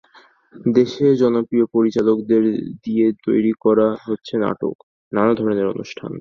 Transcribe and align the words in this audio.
দেশের 0.73 1.11
জনপ্রিয় 1.21 1.65
পরিচালকদের 1.75 2.43
দিয়ে 2.83 3.07
তৈরি 3.25 3.53
করা 3.63 3.87
হচ্ছে 4.05 4.33
নাটক, 4.37 4.75
নানা 5.11 5.33
ধরনের 5.39 5.67
অনুষ্ঠান। 5.73 6.11